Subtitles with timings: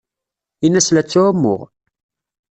[0.65, 1.61] Ini-as la ttɛumuɣ.